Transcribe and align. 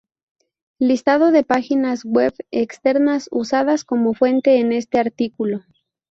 Listado 0.79 1.29
de 1.29 1.43
páginas 1.43 2.03
web 2.03 2.33
externas 2.49 3.29
usadas 3.31 3.83
como 3.85 4.15
fuente 4.15 4.57
en 4.57 4.71
este 4.71 4.97
artículo. 4.99 5.61